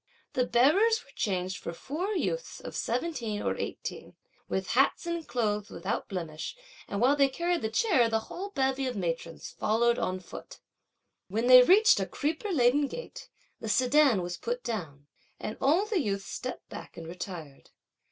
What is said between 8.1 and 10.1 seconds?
whole bevy of matrons followed